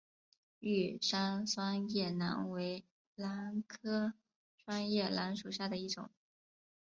[0.61, 4.15] 玉山双叶兰为兰科
[4.65, 6.09] 双叶兰属下的一个种。